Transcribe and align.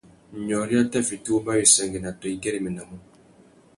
Nyôrï 0.45 0.75
a 0.81 0.83
tà 0.91 0.99
fiti 1.07 1.29
wuba 1.33 1.51
wissangüena 1.59 2.11
tô 2.19 2.25
i 2.33 2.35
güeréménamú. 2.43 2.95